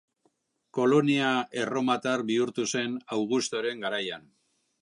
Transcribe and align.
Kolonia 0.77 1.27
erromatar 1.65 2.25
bihurtu 2.31 2.67
zen 2.77 2.99
Augustoren 3.19 3.89
garaian. 3.89 4.31